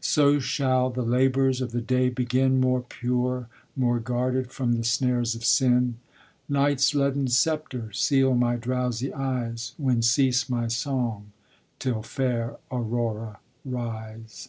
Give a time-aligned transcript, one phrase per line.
[0.00, 5.36] So shall the labors of the day begin More pure, more guarded from the snares
[5.36, 5.98] of sin.
[6.48, 11.30] Nights' leaden sceptor seal my drowsy eyes, When cease my song,
[11.78, 14.48] till fair Aurora rise.